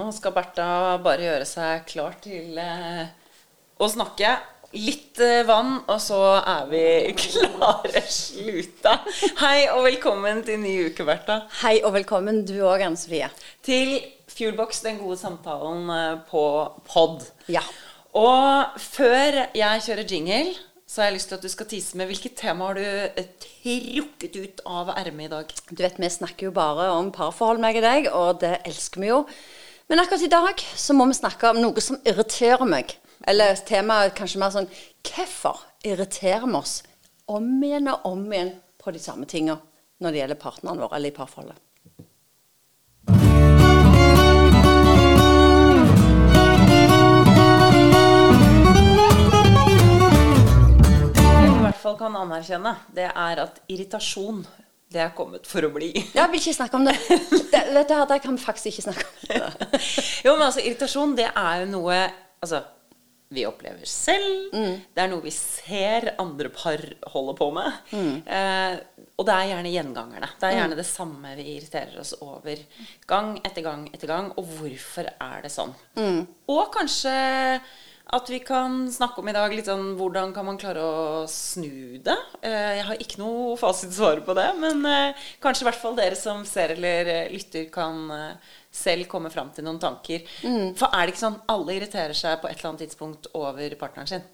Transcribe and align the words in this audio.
Nå 0.00 0.06
skal 0.16 0.32
Bertha 0.32 0.96
bare 1.04 1.26
gjøre 1.26 1.44
seg 1.44 1.82
klar 1.90 2.14
til 2.24 2.56
eh, 2.56 3.10
å 3.76 3.88
snakke. 3.90 4.30
Litt 4.72 5.20
eh, 5.20 5.42
vann, 5.44 5.74
og 5.82 5.98
så 6.00 6.20
er 6.38 6.70
vi 6.70 6.84
klare 7.20 8.00
sluta. 8.08 8.94
Hei 9.42 9.66
og 9.74 9.84
velkommen 9.84 10.40
til 10.46 10.62
ny 10.62 10.72
uke, 10.88 11.04
Bertha. 11.04 11.42
Hei 11.60 11.82
og 11.84 11.92
velkommen 11.98 12.40
du 12.48 12.54
òg, 12.62 12.86
Anne 12.86 12.96
Sofie. 12.96 13.28
Til 13.66 13.98
Fuelbox, 14.32 14.80
den 14.88 15.02
gode 15.02 15.20
samtalen 15.20 15.92
eh, 15.92 16.16
på 16.32 16.46
pod. 16.88 17.28
Ja. 17.52 17.66
Og 18.16 18.80
før 18.80 19.42
jeg 19.52 19.84
kjører 19.84 20.08
jingle, 20.08 20.56
så 20.88 21.02
har 21.02 21.10
jeg 21.10 21.20
lyst 21.20 21.34
til 21.34 21.42
at 21.42 21.44
du 21.44 21.52
skal 21.52 21.72
tise 21.76 22.00
med 22.00 22.08
hvilket 22.08 22.40
tema 22.40 22.72
har 22.72 22.80
du 22.80 22.86
eh, 22.88 23.32
trukket 23.52 24.40
ut 24.46 24.64
av 24.64 24.96
ermet 24.96 25.28
i 25.28 25.34
dag? 25.36 25.58
Du 25.68 25.84
vet, 25.84 26.00
vi 26.00 26.16
snakker 26.16 26.48
jo 26.48 26.56
bare 26.56 26.88
om 26.96 27.12
parforhold, 27.12 27.60
meg 27.60 27.82
og 27.82 27.90
deg, 27.90 28.14
og 28.16 28.38
det 28.40 28.62
elsker 28.64 29.04
vi 29.04 29.18
jo. 29.18 29.26
Men 29.90 29.98
akkurat 30.00 30.22
i 30.22 30.26
dag 30.26 30.60
så 30.76 30.94
må 30.94 31.04
vi 31.10 31.14
snakke 31.18 31.48
om 31.50 31.56
noe 31.58 31.82
som 31.82 31.96
irriterer 32.06 32.62
meg. 32.62 32.92
Eller 33.26 33.58
temaet 33.66 34.12
kanskje 34.14 34.38
mer 34.38 34.52
sånn 34.54 34.68
Hvorfor 35.02 35.64
irriterer 35.82 36.46
vi 36.46 36.54
oss 36.54 36.74
om 37.26 37.48
igjen 37.66 37.90
og 37.90 38.06
om 38.06 38.22
igjen 38.30 38.52
på 38.78 38.94
de 38.94 39.02
samme 39.02 39.26
tinga 39.26 39.56
når 39.98 40.14
det 40.14 40.20
gjelder 40.20 40.38
partneren 40.44 40.78
vår 40.84 40.94
eller 40.94 41.10
i 41.10 41.16
parforholdet? 41.18 41.58
Det 51.18 51.34
vi 51.34 51.50
i 51.50 51.66
hvert 51.66 51.82
fall 51.82 51.98
kan 51.98 52.22
anerkjenne, 52.22 52.78
det 52.94 53.10
er 53.10 53.46
at 53.48 53.58
irritasjon 53.66 54.44
det 54.90 55.04
er 55.04 55.12
kommet 55.14 55.46
for 55.46 55.66
å 55.66 55.70
bli. 55.74 55.92
Ja, 56.16 56.24
jeg 56.24 56.32
vil 56.32 56.42
ikke 56.42 56.56
snakke 56.56 56.80
om 56.80 56.88
det. 56.88 56.96
det 57.52 57.62
vet 57.76 57.92
du, 57.92 57.94
jeg 58.16 58.24
kan 58.24 58.40
faktisk 58.42 58.72
ikke 58.72 58.88
snakke 58.88 59.06
om. 59.06 59.22
det. 59.30 59.80
jo, 60.26 60.34
men 60.34 60.46
altså, 60.48 60.64
irritasjon, 60.64 61.16
det 61.18 61.30
er 61.30 61.64
jo 61.64 61.72
noe 61.76 62.02
Altså, 62.40 62.62
vi 63.30 63.42
opplever 63.44 63.84
selv. 63.86 64.48
Det 64.50 65.02
er 65.02 65.10
noe 65.12 65.20
vi 65.22 65.30
ser 65.34 66.06
andre 66.18 66.48
par 66.50 66.80
holder 67.12 67.36
på 67.36 67.50
med. 67.52 67.76
Eh, 67.92 69.04
og 69.20 69.26
det 69.28 69.34
er 69.34 69.50
gjerne 69.50 69.72
gjengangerne. 69.74 70.30
Det 70.40 70.48
er 70.48 70.56
gjerne 70.56 70.78
det 70.78 70.86
samme 70.88 71.34
vi 71.36 71.44
irriterer 71.52 72.00
oss 72.00 72.14
over 72.24 72.64
gang 73.12 73.36
etter 73.44 73.66
gang 73.68 73.84
etter 73.92 74.10
gang. 74.10 74.32
Og 74.40 74.48
hvorfor 74.56 75.12
er 75.12 75.44
det 75.44 75.52
sånn? 75.52 75.76
Og 76.48 76.64
kanskje 76.74 77.12
at 78.10 78.30
vi 78.32 78.40
kan 78.42 78.88
snakke 78.90 79.22
om 79.22 79.28
i 79.30 79.34
dag 79.36 79.52
litt 79.54 79.68
sånn 79.70 79.92
hvordan 79.98 80.32
kan 80.34 80.48
man 80.48 80.58
klare 80.58 80.82
å 80.82 81.26
snu 81.30 81.89
det. 82.06 82.16
Eh, 82.42 82.70
jeg 82.78 82.86
har 82.88 83.02
ikke 83.04 83.20
noe 83.20 83.56
fasitsvar 83.60 84.22
på 84.26 84.34
det, 84.38 84.46
men 84.62 84.80
eh, 84.88 85.26
kanskje 85.42 85.64
i 85.64 85.68
hvert 85.68 85.80
fall 85.82 85.98
dere 85.98 86.18
som 86.18 86.42
ser 86.48 86.74
eller 86.76 87.10
eh, 87.12 87.28
lytter, 87.32 87.66
kan 87.72 88.08
selv 88.70 89.08
komme 89.10 89.32
fram 89.34 89.48
til 89.54 89.64
noen 89.66 89.80
tanker. 89.82 90.22
For 90.78 90.86
er 90.94 91.06
det 91.08 91.14
ikke 91.14 91.24
sånn 91.24 91.40
alle 91.50 91.74
irriterer 91.74 92.14
seg 92.14 92.38
på 92.38 92.46
et 92.46 92.56
eller 92.58 92.68
annet 92.70 92.84
tidspunkt 92.84 93.26
over 93.34 93.74
partneren 93.80 94.06
sin? 94.10 94.26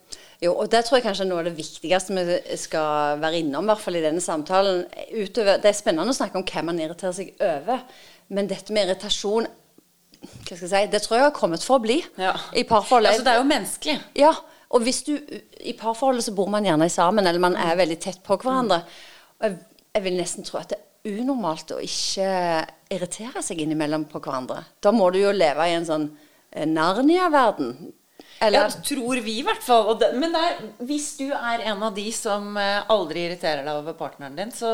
Jo, 0.44 0.53
og 0.61 0.69
det 0.69 0.83
tror 0.84 0.98
jeg 0.98 1.06
kanskje 1.06 1.25
er 1.25 1.31
noe 1.31 1.41
av 1.41 1.48
det 1.48 1.55
viktigste 1.56 2.12
vi 2.17 2.41
skal 2.61 3.22
være 3.22 3.41
innom, 3.41 3.64
i 3.64 3.72
hvert 3.72 3.84
fall 3.87 3.97
i 3.97 4.03
denne 4.05 4.20
samtalen. 4.20 4.83
Utover, 5.17 5.56
det 5.62 5.70
er 5.72 5.78
spennende 5.78 6.12
å 6.12 6.19
snakke 6.19 6.37
om 6.37 6.44
hvem 6.44 6.69
man 6.69 6.83
irriterer 6.84 7.17
seg 7.17 7.33
over, 7.41 7.81
men 8.28 8.50
dette 8.50 8.77
med 8.77 8.91
irritasjon 8.91 9.48
hva 10.27 10.56
skal 10.56 10.64
jeg 10.67 10.70
si, 10.72 10.91
det 10.91 11.00
tror 11.05 11.17
jeg 11.19 11.25
har 11.27 11.34
kommet 11.37 11.62
for 11.64 11.78
å 11.78 11.83
bli 11.84 12.00
Ja. 12.19 12.33
i 12.56 12.64
parforhold. 12.67 13.06
Altså, 13.06 13.25
det 13.25 13.33
er 13.33 13.41
jo 13.41 13.48
menneskelig. 13.48 13.97
Ja, 14.19 14.33
og 14.75 14.83
hvis 14.83 15.03
du 15.06 15.14
I 15.17 15.75
parforholdet 15.78 16.27
så 16.27 16.34
bor 16.34 16.50
man 16.50 16.67
gjerne 16.67 16.89
sammen, 16.92 17.27
eller 17.27 17.42
man 17.42 17.56
er 17.61 17.78
veldig 17.78 17.98
tett 18.03 18.22
på 18.27 18.39
hverandre. 18.42 18.81
Og 19.39 19.47
jeg, 19.47 19.59
jeg 19.95 20.05
vil 20.06 20.19
nesten 20.19 20.47
tro 20.47 20.59
at 20.61 20.72
det 20.72 20.81
er 20.81 21.20
unormalt 21.22 21.75
å 21.77 21.83
ikke 21.83 22.31
irritere 22.92 23.42
seg 23.44 23.62
innimellom 23.62 24.09
på 24.11 24.20
hverandre. 24.22 24.62
Da 24.83 24.92
må 24.94 25.09
du 25.14 25.20
jo 25.22 25.34
leve 25.34 25.69
i 25.69 25.77
en 25.77 25.87
sånn 25.87 26.09
eh, 26.50 26.67
Narnia-verden. 28.41 28.83
Ja, 28.83 28.84
tror 28.89 29.20
vi 29.25 29.34
i 29.41 29.45
hvert 29.47 29.62
fall. 29.65 29.87
Og 29.92 30.01
det, 30.01 30.11
men 30.20 30.33
det 30.34 30.42
er, 30.45 30.59
hvis 30.89 31.09
du 31.19 31.25
er 31.33 31.62
en 31.73 31.83
av 31.87 31.95
de 31.97 32.05
som 32.15 32.56
eh, 32.61 32.83
aldri 32.93 33.25
irriterer 33.27 33.62
deg 33.66 33.81
over 33.81 33.97
partneren 33.99 34.37
din, 34.38 34.53
så 34.55 34.71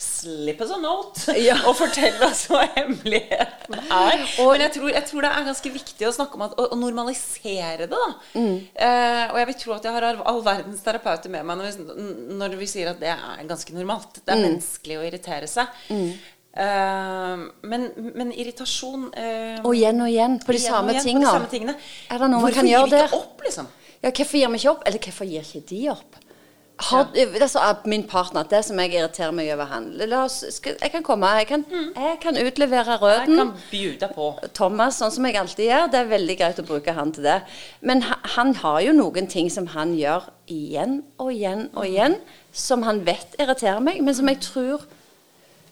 slipp 0.00 0.60
oss 0.64 0.74
a 0.74 0.78
note 0.82 1.34
Ja. 1.46 1.56
og 1.68 1.76
fortell 1.78 2.16
oss 2.26 2.46
hva 2.50 2.62
hemmeligheten 2.76 3.76
er. 3.80 4.22
men 4.52 4.62
jeg 4.64 4.72
tror, 4.76 4.90
jeg 4.92 5.04
tror 5.10 5.26
det 5.26 5.32
er 5.32 5.48
ganske 5.50 5.72
viktig 5.74 6.08
å 6.08 6.14
snakke 6.16 6.38
om 6.38 6.46
at, 6.46 6.56
å, 6.58 6.68
å 6.74 6.78
normalisere 6.80 7.86
det. 7.86 7.90
da. 7.92 8.06
Eh, 8.36 9.24
og 9.32 9.40
jeg 9.42 9.50
vil 9.52 9.58
tro 9.64 9.76
at 9.76 9.88
jeg 9.88 9.96
har 9.96 10.08
all 10.22 10.40
verdens 10.46 10.84
terapeuter 10.86 11.32
med 11.32 11.46
meg 11.48 11.60
når 11.60 11.70
vi, 11.72 12.06
når 12.40 12.56
vi 12.60 12.70
sier 12.70 12.92
at 12.92 13.02
det 13.02 13.12
er 13.14 13.44
ganske 13.48 13.74
normalt. 13.76 14.22
Det 14.22 14.32
er 14.34 14.44
menneskelig 14.46 15.00
å 15.00 15.06
irritere 15.10 15.50
seg. 15.50 15.84
Eh, 16.56 17.36
men, 17.68 17.82
men 18.16 18.30
irritasjon 18.32 19.10
uh, 19.12 19.58
Og 19.66 19.74
igjen 19.76 19.98
og 20.00 20.08
igjen 20.08 20.38
på 20.40 20.54
de 20.54 20.60
igjen 20.60 20.72
og 20.72 20.78
samme 20.78 20.94
igjen 20.94 21.18
på 21.18 21.20
de 21.20 21.26
samme 21.28 21.50
tingene. 21.52 21.74
Er 22.08 22.22
det 22.22 22.28
noe 22.30 22.38
man 22.40 22.46
Hvorfor 22.46 22.60
kan 22.62 22.70
gjøre 22.70 22.92
der? 22.94 23.12
opp, 23.18 23.42
liksom? 23.44 23.66
Ja, 24.00 24.08
hvorfor 24.12 24.38
gir 24.40 24.48
vi 24.54 24.60
ikke 24.62 24.70
opp? 24.72 24.86
Eller 24.88 25.02
hvorfor 25.04 25.28
gir 25.28 25.44
ikke 25.44 25.66
de 25.68 25.82
opp? 25.92 26.22
Har, 26.76 27.06
det 27.14 27.22
er 27.40 27.76
min 27.88 28.02
partner, 28.04 28.44
det 28.44 28.58
som 28.66 28.76
jeg 28.82 28.90
irriterer 28.92 29.32
meg 29.32 29.48
over 29.54 29.64
han 29.70 29.86
Jeg 29.96 30.90
kan 30.92 31.02
komme, 31.02 31.30
jeg 31.38 31.46
kan, 31.48 31.64
jeg 31.96 32.18
kan 32.20 32.36
utlevere 32.36 32.98
røden. 33.00 33.36
kan 33.36 33.52
bjuda 33.70 34.10
på. 34.12 34.26
Thomas, 34.52 34.98
sånn 35.00 35.10
som 35.14 35.24
jeg 35.24 35.38
alltid 35.40 35.70
gjør. 35.70 35.86
Det 35.92 36.00
er 36.02 36.10
veldig 36.10 36.36
greit 36.36 36.60
å 36.60 36.66
bruke 36.68 36.92
han 36.92 37.12
til 37.16 37.24
det. 37.24 37.38
Men 37.80 38.02
ha- 38.02 38.20
han 38.36 38.54
har 38.60 38.80
jo 38.84 38.92
noen 38.92 39.26
ting 39.26 39.48
som 39.50 39.66
han 39.72 39.94
gjør 39.96 40.28
igjen 40.52 41.02
og 41.18 41.32
igjen 41.32 41.70
og 41.74 41.86
igjen, 41.88 42.18
som 42.52 42.82
han 42.84 43.00
vet 43.08 43.36
irriterer 43.40 43.80
meg, 43.80 44.02
men 44.04 44.14
som 44.14 44.28
jeg 44.28 44.40
tror 44.44 44.84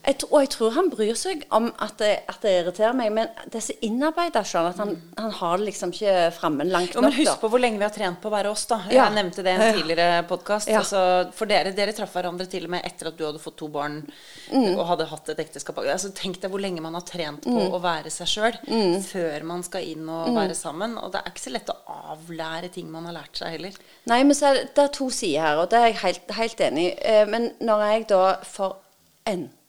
jeg, 0.05 0.17
og 0.29 0.39
jeg 0.43 0.49
tror 0.53 0.71
han 0.75 0.89
bryr 0.91 1.15
seg 1.17 1.43
om 1.51 1.71
at 1.81 1.97
det, 1.97 2.11
at 2.29 2.41
det 2.45 2.51
irriterer 2.61 2.93
meg, 2.93 3.11
men 3.11 3.27
det 3.49 3.55
er 3.59 3.65
så 3.65 3.75
innarbeida 3.87 4.43
sånn 4.45 4.67
at 4.69 4.77
han, 4.81 4.91
han 5.17 5.31
har 5.39 5.57
det 5.57 5.65
liksom 5.71 5.91
ikke 5.95 6.15
framme 6.35 6.67
langt 6.69 6.93
Jo, 6.95 7.01
men 7.01 7.11
nok. 7.11 7.19
husk 7.23 7.41
på 7.41 7.49
hvor 7.49 7.59
lenge 7.63 7.77
vi 7.81 7.87
har 7.87 7.93
trent 7.95 8.21
på 8.21 8.29
å 8.29 8.33
være 8.35 8.51
oss, 8.51 8.65
da. 8.69 8.77
Ja. 8.91 9.05
Jeg 9.09 9.15
nevnte 9.17 9.43
det 9.45 9.55
i 9.55 9.59
en 9.61 9.79
tidligere 9.79 10.23
podkast. 10.29 10.69
Ja. 10.69 10.79
Altså, 10.83 11.01
for 11.33 11.49
dere, 11.49 11.71
dere 11.75 11.95
traff 11.97 12.13
hverandre 12.13 12.47
til 12.51 12.67
og 12.67 12.73
med 12.75 12.85
etter 12.85 13.09
at 13.11 13.17
du 13.17 13.25
hadde 13.25 13.41
fått 13.43 13.57
to 13.63 13.67
barn 13.73 14.03
Mm. 14.45 14.75
og 14.77 14.83
hadde 14.91 15.07
hatt 15.09 15.29
et 15.33 15.39
ekteskap. 15.41 15.79
Altså, 15.81 16.11
tenk 16.13 16.37
deg 16.43 16.51
hvor 16.53 16.61
lenge 16.61 16.81
man 16.85 16.93
har 16.93 17.01
trent 17.01 17.41
på 17.47 17.63
å 17.73 17.79
være 17.81 18.11
seg 18.13 18.27
sjøl 18.29 18.57
Mm. 18.69 19.01
før 19.01 19.43
man 19.43 19.63
skal 19.65 19.81
inn 19.89 20.07
og 20.07 20.35
være 20.35 20.53
sammen. 20.53 20.97
Og 21.01 21.11
det 21.11 21.21
er 21.23 21.31
ikke 21.31 21.45
så 21.47 21.53
lett 21.55 21.71
å 21.73 21.77
avlære 22.13 22.69
ting 22.71 22.91
man 22.91 23.05
har 23.09 23.13
lært 23.17 23.37
seg 23.41 23.55
heller. 23.55 23.73
Nei, 24.05 24.21
men 24.23 24.35
så 24.37 24.51
er 24.51 24.59
det, 24.59 24.67
det 24.75 24.83
er 24.85 24.93
to 24.93 25.09
sider 25.09 25.41
her, 25.41 25.57
og 25.63 25.69
det 25.71 25.79
er 25.79 25.87
jeg 25.87 25.97
helt, 26.03 26.31
helt 26.37 26.61
enig 26.61 26.85
i. 26.91 26.93
Eh, 27.01 27.25
Men 27.25 27.51
når 27.59 27.85
jeg 27.89 28.07
da 28.13 28.21
for 28.43 28.75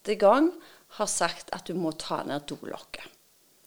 n-te 0.07 0.15
gang 0.23 0.53
har 0.97 1.11
sagt 1.11 1.51
at 1.53 1.67
du 1.67 1.75
må 1.75 1.91
ta 1.99 2.23
ned 2.25 2.47
dolokket, 2.47 3.11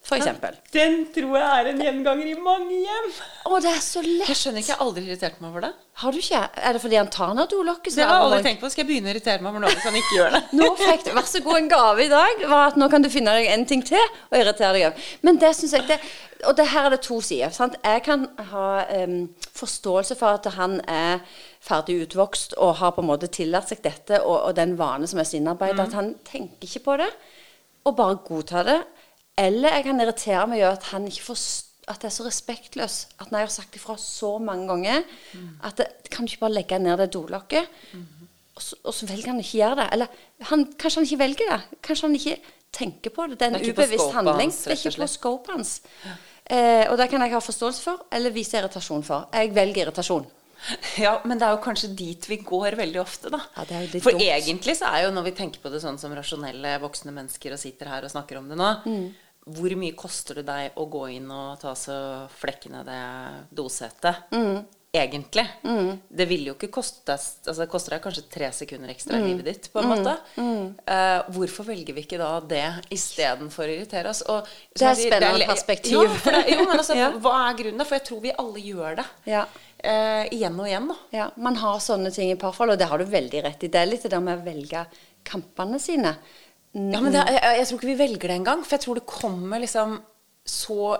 for 0.00 0.16
eksempel. 0.16 0.54
Den 0.72 1.02
tror 1.12 1.36
jeg 1.36 1.48
er 1.60 1.66
en 1.68 1.80
gjenganger 1.84 2.30
i 2.30 2.34
mange 2.40 2.78
hjem. 2.80 3.10
Å, 3.44 3.58
det 3.60 3.68
er 3.68 3.82
så 3.84 4.00
lett! 4.02 4.30
Jeg 4.32 4.38
skjønner 4.40 4.62
ikke, 4.62 4.72
jeg 4.72 4.78
har 4.78 4.86
aldri 4.86 5.02
irritert 5.04 5.36
meg 5.42 5.50
over 5.50 5.66
det. 5.66 5.70
Har 6.00 6.16
du 6.16 6.18
ikke? 6.22 6.40
Er 6.56 6.72
det 6.74 6.80
fordi 6.80 6.96
han 6.96 7.10
tar 7.12 7.34
ned 7.36 7.50
dolokket? 7.52 7.92
så 7.92 8.00
Det 8.00 8.06
har 8.08 8.16
jeg 8.16 8.24
aldri 8.24 8.40
tenkt 8.48 8.64
på. 8.64 8.70
Skal 8.72 8.82
jeg 8.82 8.88
begynne 8.88 9.10
å 9.10 9.12
irritere 9.12 9.44
meg 9.44 9.52
over 9.52 9.62
noe 9.66 9.74
hvis 9.74 9.84
han 9.86 9.98
ikke 10.00 10.16
gjør 10.16 10.32
det? 10.34 10.40
Nå 10.56 10.70
fikk 10.80 11.04
du, 11.04 11.12
Vær 11.18 11.28
så 11.28 11.42
god, 11.44 11.58
en 11.60 11.70
gave 11.74 12.06
i 12.06 12.10
dag 12.14 12.42
var 12.54 12.72
at 12.72 12.80
nå 12.80 12.88
kan 12.90 13.04
du 13.04 13.10
finne 13.12 13.36
deg 13.36 13.52
en 13.52 13.68
ting 13.68 13.84
til 13.92 14.00
å 14.00 14.40
irritere 14.40 14.72
deg 14.78 14.88
over. 14.88 15.12
Men 15.28 15.42
det 15.44 15.52
synes 15.60 15.76
jeg 15.76 15.86
det, 15.92 16.00
Og 16.48 16.56
det 16.56 16.70
her 16.72 16.88
er 16.88 16.96
det 16.96 17.02
to 17.04 17.20
sider. 17.20 17.52
Sant? 17.52 17.76
Jeg 17.84 18.02
kan 18.08 18.24
ha 18.54 18.66
um, 19.04 19.18
forståelse 19.60 20.16
for 20.16 20.40
at 20.40 20.48
han 20.56 20.80
er 20.88 21.20
ferdig 21.60 21.98
utvokst 22.06 22.54
og 22.56 22.78
har 22.80 22.94
på 22.96 23.02
en 23.04 23.10
måte 23.10 23.28
tillatt 23.32 23.68
seg 23.68 23.82
dette, 23.84 24.22
og, 24.22 24.36
og 24.48 24.54
den 24.56 24.76
vane 24.80 25.08
som 25.10 25.20
er 25.20 25.28
så 25.28 25.36
innarbeidet, 25.38 25.82
at 25.84 25.96
han 25.98 26.14
tenker 26.26 26.68
ikke 26.68 26.84
på 26.86 26.96
det, 27.02 27.10
og 27.84 27.96
bare 27.98 28.20
godtar 28.26 28.68
det. 28.68 28.78
Eller 29.40 29.76
jeg 29.76 29.86
kan 29.88 30.00
irritere 30.02 30.46
meg 30.50 30.62
over 30.62 30.78
at 30.78 30.88
han 30.92 31.08
ikke 31.08 31.30
forstår 31.32 31.68
at 31.90 32.02
det 32.02 32.10
er 32.10 32.14
så 32.14 32.24
respektløs 32.26 32.96
At 33.18 33.30
når 33.32 33.40
jeg 33.40 33.48
har 33.48 33.52
sagt 33.54 33.76
ifra 33.76 33.96
så 33.98 34.38
mange 34.38 34.68
ganger 34.68 35.00
at 35.66 35.80
det, 35.80 35.86
kan 36.12 36.26
du 36.26 36.30
ikke 36.30 36.44
bare 36.44 36.52
legge 36.60 36.78
ned 36.78 37.00
det 37.00 37.08
dolokket? 37.14 37.66
Og 38.54 38.62
så, 38.62 38.76
og 38.84 38.94
så 38.94 39.06
velger 39.08 39.32
han 39.32 39.40
ikke 39.40 39.58
gjøre 39.58 39.76
det. 39.80 39.86
Eller 39.96 40.06
han, 40.50 40.64
kanskje 40.78 41.00
han 41.00 41.08
ikke 41.08 41.18
velger 41.18 41.50
det. 41.50 41.60
Kanskje 41.82 42.06
han 42.06 42.14
ikke 42.18 42.36
tenker 42.76 43.14
på 43.14 43.26
det. 43.26 43.38
Det 43.40 43.46
er 43.48 43.56
en 43.56 43.70
ubevisst 43.70 44.12
handling. 44.14 44.52
hans, 44.52 44.62
det 44.64 44.74
er 44.76 44.90
ikke 44.90 45.02
på 45.02 45.06
scopet 45.06 45.54
hans. 45.56 45.72
Eh, 46.50 46.84
og 46.90 46.98
det 46.98 47.08
kan 47.10 47.22
jeg 47.24 47.32
ha 47.32 47.40
forståelse 47.42 47.82
for, 47.82 48.04
eller 48.12 48.34
vise 48.34 48.58
irritasjon 48.58 49.06
for. 49.06 49.28
Jeg 49.32 49.54
velger 49.56 49.86
irritasjon. 49.86 50.26
Ja, 51.04 51.14
men 51.24 51.38
det 51.40 51.46
er 51.46 51.54
jo 51.56 51.62
kanskje 51.64 51.88
dit 51.96 52.26
vi 52.28 52.36
går 52.44 52.76
veldig 52.78 53.00
ofte, 53.00 53.30
da. 53.32 53.40
Ja, 53.56 53.64
For 54.02 54.12
dumt. 54.12 54.22
egentlig 54.26 54.76
så 54.78 54.90
er 54.92 55.06
jo 55.06 55.14
når 55.16 55.30
vi 55.30 55.32
tenker 55.38 55.62
på 55.62 55.72
det 55.72 55.80
sånn 55.82 55.98
som 56.00 56.12
rasjonelle 56.16 56.74
voksne 56.82 57.14
mennesker 57.16 57.54
og 57.56 57.62
sitter 57.62 57.88
her 57.92 58.04
og 58.04 58.12
snakker 58.12 58.40
om 58.40 58.48
det 58.50 58.58
nå 58.60 58.70
Mm. 58.84 59.10
Hvor 59.50 59.72
mye 59.80 59.96
koster 59.96 60.36
det 60.36 60.44
deg 60.46 60.76
å 60.76 60.84
gå 60.92 61.06
inn 61.16 61.30
og 61.32 61.58
ta 61.62 61.72
så 61.74 61.94
flekkene 62.28 62.82
det 62.84 62.98
dosetet? 63.56 64.28
Mm. 64.36 64.66
Egentlig. 64.92 65.44
Det 66.10 66.24
ville 66.26 66.48
jo 66.50 66.54
ikke 66.56 66.66
koste 66.74 67.14
Altså 67.14 67.54
det 67.60 67.68
koster 67.70 67.92
deg 67.94 68.00
kanskje 68.02 68.24
tre 68.32 68.48
sekunder 68.50 68.90
ekstra 68.90 69.20
Mm. 69.20 69.22
i 69.22 69.28
livet 69.28 69.44
ditt, 69.46 69.68
på 69.72 69.78
en 69.78 69.86
måte. 69.92 70.14
Uh, 70.34 71.20
hvorfor 71.30 71.68
velger 71.68 71.94
vi 71.94 72.02
ikke 72.02 72.18
da 72.18 72.30
det 72.42 72.64
istedenfor 72.90 73.68
å 73.70 73.76
irritere 73.76 74.10
oss? 74.10 74.22
Og, 74.26 74.48
Det 74.74 74.82
er 74.88 74.90
et 74.96 75.02
spennende 75.04 75.46
perspektiv. 75.46 75.92
Jo, 75.94 76.02
det, 76.08 76.42
jo, 76.50 76.64
men 76.66 76.74
altså, 76.80 76.96
Ja. 77.02 77.10
hva 77.22 77.36
er 77.52 77.54
grunnen? 77.62 77.86
For 77.86 78.00
jeg 78.00 78.06
tror 78.08 78.20
vi 78.24 78.32
alle 78.42 78.64
gjør 78.66 78.96
det. 78.98 79.06
Ja. 79.30 79.44
Uh, 79.80 80.26
igjen 80.34 80.58
og 80.58 80.66
igjen, 80.66 80.90
da. 80.90 80.96
Ja, 81.14 81.30
Man 81.36 81.54
har 81.62 81.78
sånne 81.80 82.10
ting 82.12 82.32
i 82.34 82.38
parforhold, 82.42 82.74
og 82.74 82.78
det 82.82 82.90
har 82.90 82.98
du 82.98 83.04
veldig 83.14 83.44
rett 83.46 83.62
i. 83.62 83.70
Det 83.70 83.78
er 83.80 83.86
litt 83.92 84.02
det 84.02 84.10
der 84.10 84.20
med 84.26 84.40
å 84.42 84.44
velge 84.44 84.82
kampene 85.24 85.78
sine. 85.78 86.16
Ja, 86.74 86.98
men 87.00 87.12
det, 87.14 87.22
jeg, 87.30 87.40
jeg 87.62 87.66
tror 87.70 87.78
ikke 87.78 87.92
vi 87.94 87.98
velger 88.02 88.28
det 88.34 88.40
engang. 88.42 88.66
For 88.66 88.74
jeg 88.76 88.84
tror 88.88 88.98
det 88.98 89.06
kommer 89.06 89.62
liksom 89.62 90.00
så 90.50 90.96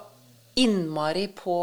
innmari 0.56 1.28
på 1.34 1.54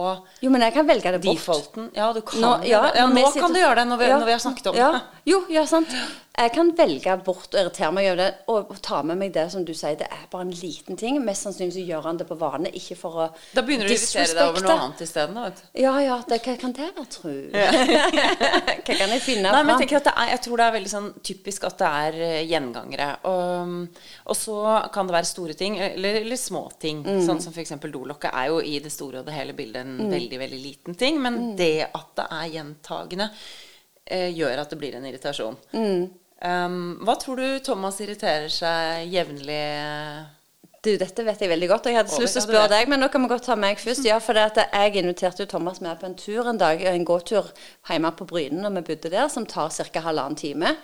Jo, 0.42 0.50
men 0.50 0.62
jeg 0.62 0.74
kan 0.74 0.88
velge 0.88 1.12
det 1.12 1.22
bort. 1.24 1.36
defaulten. 1.38 1.90
Ja, 1.94 2.14
du 2.14 2.22
kan 2.22 2.42
Nå, 2.42 2.52
ja. 2.64 2.92
Ja, 2.96 3.08
nå 3.08 3.26
sitter- 3.28 3.42
kan 3.42 3.54
du 3.54 3.60
gjøre 3.60 3.76
det 3.76 3.88
når 3.88 3.98
vi, 3.98 4.08
når 4.08 4.26
vi 4.26 4.32
har 4.32 4.40
snakket 4.40 4.68
om 4.68 4.76
ja. 4.76 4.92
det. 4.92 5.02
Jo, 5.26 5.44
ja, 5.50 5.66
sant. 5.66 5.88
Jeg 6.38 6.52
kan 6.54 6.68
velge 6.78 7.14
bort 7.26 7.56
å 7.56 7.58
irritere 7.64 7.88
meg 7.98 8.08
over 8.12 8.20
det, 8.22 8.28
og 8.54 8.74
ta 8.86 9.00
med 9.02 9.18
meg 9.18 9.32
det 9.34 9.48
som 9.50 9.64
du 9.66 9.72
sier, 9.74 9.96
det 9.98 10.06
er 10.06 10.28
bare 10.30 10.46
en 10.46 10.52
liten 10.54 10.98
ting. 11.00 11.16
Mest 11.26 11.48
sannsynlig 11.48 11.74
så 11.74 11.86
gjør 11.88 12.04
han 12.06 12.20
det 12.20 12.28
på 12.30 12.36
vane, 12.38 12.70
ikke 12.78 12.98
for 13.00 13.16
å 13.24 13.26
Da 13.56 13.64
begynner 13.66 13.90
du 13.90 13.94
å 13.94 13.96
irritere 13.96 14.36
deg 14.38 14.52
over 14.52 14.62
noe 14.68 14.76
annet 14.84 15.02
isteden. 15.02 15.34
da, 15.34 15.48
vet 15.48 15.64
du. 15.64 15.82
Ja, 15.82 15.94
ja, 16.06 16.18
det, 16.30 16.38
hva 16.46 16.54
kan 16.62 16.76
det 16.78 16.92
være, 16.92 17.06
tro? 17.16 17.34
hva 17.58 18.84
kan 18.86 19.16
jeg 19.16 19.24
finne 19.26 19.50
Nei, 19.50 19.64
men 19.64 19.74
jeg, 19.74 19.82
tenker 19.88 19.98
at 20.02 20.10
det 20.10 20.14
er, 20.14 20.30
jeg 20.36 20.42
tror 20.46 20.62
det 20.62 20.68
er 20.68 20.76
veldig 20.78 20.92
sånn 20.94 21.10
typisk 21.32 21.66
at 21.72 21.82
det 21.82 21.90
er 22.04 22.20
eh, 22.28 22.44
gjengangere. 22.52 23.10
Og, 23.32 24.06
og 24.30 24.38
så 24.38 24.60
kan 24.94 25.10
det 25.10 25.18
være 25.18 25.32
store 25.32 25.58
ting, 25.58 25.80
eller, 25.88 26.20
eller 26.22 26.42
små 26.42 26.64
ting. 26.82 27.02
Mm. 27.02 27.24
Sånn 27.26 27.42
som 27.44 27.56
f.eks. 27.58 27.74
dolokket 27.88 28.30
er 28.30 28.52
jo 28.54 28.62
i 28.62 28.78
det 28.84 28.94
store 28.94 29.24
og 29.24 29.28
det 29.32 29.36
hele 29.40 29.58
bildet 29.58 29.82
en 29.82 29.98
Mm. 29.98 30.12
veldig, 30.14 30.38
veldig 30.46 30.62
liten 30.62 30.96
ting. 31.02 31.18
Men 31.22 31.56
det 31.58 31.88
at 31.90 32.14
det 32.22 32.30
er 32.38 32.54
gjentagende, 32.60 33.32
eh, 34.06 34.30
gjør 34.38 34.62
at 34.62 34.70
det 34.70 34.78
blir 34.86 34.96
en 35.02 35.06
irritasjon. 35.10 35.58
Mm. 35.74 36.08
Um, 36.38 36.98
hva 37.02 37.16
tror 37.18 37.40
du 37.42 37.60
Thomas 37.66 37.98
irriterer 38.04 38.52
seg 38.54 39.10
jevnlig 39.10 39.58
Du, 40.86 40.92
dette 41.02 41.24
vet 41.26 41.42
jeg 41.42 41.50
veldig 41.50 41.70
godt. 41.72 41.88
og 41.88 41.96
Jeg 41.96 41.98
hadde 41.98 42.20
lyst 42.22 42.38
til 42.38 42.44
å 42.44 42.46
spørre 42.46 42.70
deg, 42.76 42.92
men 42.92 43.02
nå 43.02 43.10
kan 43.12 43.24
vi 43.26 43.32
godt 43.32 43.48
ta 43.50 43.58
meg 43.58 43.82
først. 43.82 44.06
Ja, 44.06 44.20
for 44.22 44.38
det 44.38 44.46
at 44.52 44.60
jeg 44.70 45.02
inviterte 45.02 45.44
jo 45.44 45.50
Thomas 45.50 45.82
med 45.82 45.98
på 46.00 46.06
en 46.08 46.16
tur 46.16 46.48
en 46.48 46.62
dag, 46.62 46.84
en 46.86 47.08
gåtur 47.08 47.50
hjemme 47.90 48.14
på 48.14 48.28
Brynen 48.30 48.62
når 48.68 48.78
vi 48.78 48.86
bodde 48.92 49.12
der, 49.16 49.26
som 49.34 49.50
tar 49.50 49.74
ca. 49.74 50.04
halvannen 50.06 50.38
time. 50.38 50.76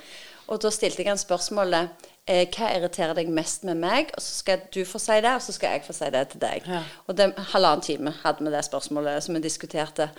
Og 0.52 0.60
da 0.60 0.72
stilte 0.74 1.04
jeg 1.04 1.08
han 1.08 1.22
spørsmålet 1.22 2.10
eh, 2.28 2.44
hva 2.52 2.74
irriterer 2.76 3.16
deg 3.16 3.30
mest 3.32 3.64
med 3.68 3.80
meg? 3.80 4.12
Og 4.18 4.24
så 4.26 4.42
skal 4.42 4.66
du 4.74 4.82
få 4.88 5.00
si 5.00 5.20
det, 5.24 5.32
og 5.38 5.46
så 5.46 5.56
skal 5.56 5.78
jeg 5.78 5.86
få 5.86 5.96
si 5.96 6.10
det 6.14 6.26
til 6.34 6.42
deg. 6.44 6.68
Ja. 6.68 6.82
Og 7.08 7.18
det, 7.20 7.30
halvannen 7.54 7.86
time 7.86 8.16
hadde 8.24 8.44
vi 8.44 8.52
det 8.54 8.66
spørsmålet 8.68 9.24
som 9.24 9.38
vi 9.38 9.44
diskuterte. 9.46 10.10